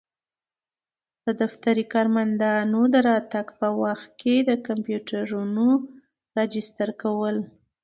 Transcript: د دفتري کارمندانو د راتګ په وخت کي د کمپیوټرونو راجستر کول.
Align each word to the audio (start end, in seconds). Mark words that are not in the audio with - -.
د 1.25 1.27
دفتري 1.41 1.85
کارمندانو 1.93 2.81
د 2.93 2.95
راتګ 3.09 3.47
په 3.59 3.67
وخت 3.81 4.09
کي 4.21 4.35
د 4.49 4.51
کمپیوټرونو 4.67 5.65
راجستر 6.37 6.89
کول. 7.01 7.37